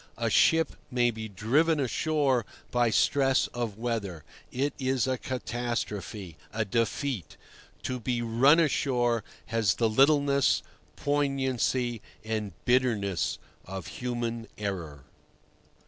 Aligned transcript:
A 0.17 0.31
ship 0.31 0.75
may 0.89 1.11
be 1.11 1.29
"driven 1.29 1.79
ashore" 1.79 2.43
by 2.71 2.89
stress 2.89 3.45
of 3.53 3.77
weather. 3.77 4.23
It 4.51 4.73
is 4.79 5.05
a 5.05 5.19
catastrophe, 5.19 6.37
a 6.51 6.65
defeat. 6.65 7.37
To 7.83 7.99
be 7.99 8.23
"run 8.23 8.59
ashore" 8.59 9.23
has 9.49 9.75
the 9.75 9.87
littleness, 9.87 10.63
poignancy, 10.95 12.01
and 12.23 12.53
bitterness 12.65 13.37
of 13.65 13.85
human 14.01 14.47
error. 14.57 15.03